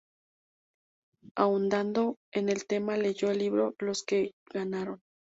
Ahondando 1.35 2.17
en 2.33 2.49
el 2.49 2.65
tema 2.65 2.97
leyó 2.97 3.29
el 3.29 3.37
libro 3.37 3.75
"Los 3.79 4.03
que 4.03 4.31
ganaron. 4.51 4.99